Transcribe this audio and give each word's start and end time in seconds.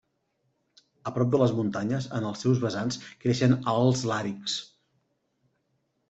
A 1.09 1.11
prop 1.17 1.33
de 1.33 1.41
les 1.41 1.51
muntanyes, 1.57 2.07
en 2.19 2.23
els 2.29 2.41
seus 2.45 2.61
vessants 2.63 2.97
creixen 3.25 3.53
alts 3.75 4.01
làrixs. 4.13 4.57